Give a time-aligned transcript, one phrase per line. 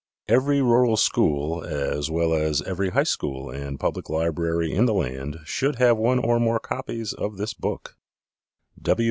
[0.27, 5.37] _Every rural school as well as every high school and public library in the land
[5.45, 7.95] should have one or more copies of this book.